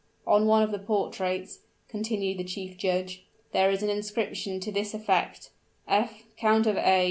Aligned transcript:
"On 0.25 0.47
one 0.47 0.63
of 0.63 0.71
the 0.71 0.79
portraits," 0.79 1.59
continued 1.87 2.39
the 2.39 2.43
chief 2.43 2.75
judge, 2.75 3.21
"there 3.51 3.69
is 3.69 3.83
an 3.83 3.91
inscription 3.91 4.59
to 4.61 4.71
this 4.71 4.95
effect, 4.95 5.51
_F., 5.87 6.23
Count 6.37 6.65
of 6.65 6.75
A. 6.75 6.99